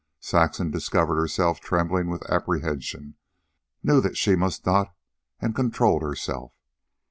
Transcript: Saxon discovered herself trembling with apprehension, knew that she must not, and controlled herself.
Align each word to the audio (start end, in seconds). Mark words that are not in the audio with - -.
Saxon 0.19 0.71
discovered 0.71 1.17
herself 1.17 1.59
trembling 1.59 2.07
with 2.09 2.27
apprehension, 2.27 3.17
knew 3.83 4.01
that 4.01 4.17
she 4.17 4.35
must 4.35 4.65
not, 4.65 4.95
and 5.39 5.53
controlled 5.53 6.01
herself. 6.01 6.53